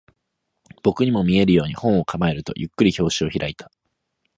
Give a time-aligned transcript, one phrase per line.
[0.81, 3.71] 僕にも見えるように、本を構えると、ゆっくり表紙を開いた